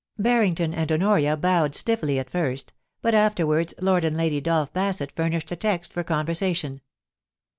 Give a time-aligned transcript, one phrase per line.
[0.17, 5.11] Barrington and Honoria bowed stiffly at first, but after wards Lord and Lady Dolph Basset
[5.11, 6.81] furnished a text for conversation.